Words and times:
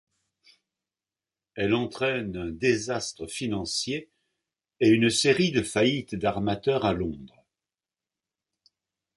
Elle 1.53 1.75
entraîne 1.75 2.35
un 2.35 2.49
désastre 2.49 3.27
financier 3.27 4.09
et 4.79 4.87
une 4.89 5.11
série 5.11 5.51
de 5.51 5.61
faillites 5.61 6.15
d'armateurs 6.15 6.85
à 6.85 6.93
Londres. 6.93 7.45